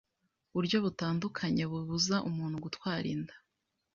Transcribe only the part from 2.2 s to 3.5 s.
umuntu gutwara inda